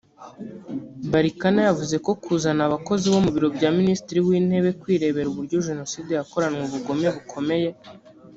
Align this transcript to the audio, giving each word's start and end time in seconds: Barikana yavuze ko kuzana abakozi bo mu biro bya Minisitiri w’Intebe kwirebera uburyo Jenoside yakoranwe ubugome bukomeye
Barikana 1.11 1.59
yavuze 1.67 1.95
ko 2.05 2.11
kuzana 2.23 2.61
abakozi 2.67 3.05
bo 3.13 3.19
mu 3.25 3.29
biro 3.35 3.47
bya 3.57 3.69
Minisitiri 3.79 4.19
w’Intebe 4.27 4.69
kwirebera 4.81 5.27
uburyo 5.29 5.57
Jenoside 5.67 6.11
yakoranwe 6.13 6.61
ubugome 6.65 7.07
bukomeye 7.15 7.69